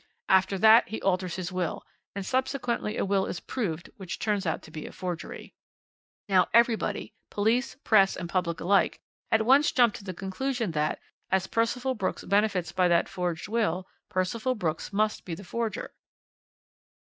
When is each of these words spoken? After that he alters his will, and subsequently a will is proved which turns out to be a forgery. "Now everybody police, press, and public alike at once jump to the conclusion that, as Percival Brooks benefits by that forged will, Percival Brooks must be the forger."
After 0.29 0.57
that 0.57 0.89
he 0.89 0.99
alters 1.03 1.35
his 1.35 1.51
will, 1.51 1.85
and 2.15 2.25
subsequently 2.25 2.97
a 2.97 3.05
will 3.05 3.27
is 3.27 3.39
proved 3.39 3.91
which 3.97 4.17
turns 4.17 4.47
out 4.47 4.63
to 4.63 4.71
be 4.71 4.87
a 4.87 4.91
forgery. 4.91 5.53
"Now 6.27 6.49
everybody 6.55 7.13
police, 7.29 7.75
press, 7.83 8.15
and 8.17 8.27
public 8.27 8.59
alike 8.59 8.99
at 9.31 9.45
once 9.45 9.71
jump 9.71 9.93
to 9.93 10.03
the 10.03 10.15
conclusion 10.15 10.71
that, 10.71 10.99
as 11.29 11.45
Percival 11.45 11.93
Brooks 11.93 12.23
benefits 12.23 12.71
by 12.71 12.87
that 12.87 13.07
forged 13.09 13.47
will, 13.47 13.87
Percival 14.09 14.55
Brooks 14.55 14.91
must 14.91 15.23
be 15.23 15.35
the 15.35 15.43
forger." 15.43 15.93